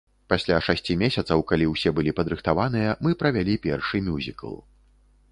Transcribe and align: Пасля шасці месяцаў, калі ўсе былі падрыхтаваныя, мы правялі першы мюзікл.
Пасля 0.31 0.55
шасці 0.67 0.93
месяцаў, 1.01 1.43
калі 1.51 1.67
ўсе 1.73 1.89
былі 1.99 2.13
падрыхтаваныя, 2.19 2.95
мы 3.07 3.11
правялі 3.21 3.57
першы 3.67 4.01
мюзікл. 4.07 4.57